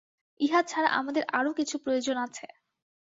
ইহা 0.39 0.61
ছাড়া 0.63 0.89
আমাদের 0.91 1.23
আরও 1.31 1.51
কিছু 1.53 1.75
প্রয়োজন 1.77 2.17
আছে। 2.17 2.45